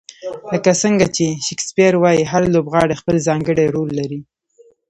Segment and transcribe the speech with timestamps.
[0.53, 4.19] لکه څنګه چې شکسپیر وایي، هر لوبغاړی خپل ځانګړی رول لري.